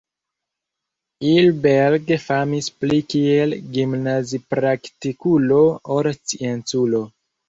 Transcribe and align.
Ilberg 1.31 2.07
famis 2.23 2.69
pli 2.83 2.97
kiel 3.15 3.53
gimnazipraktikulo 3.75 5.61
ol 5.97 6.11
scienculo. 6.17 7.03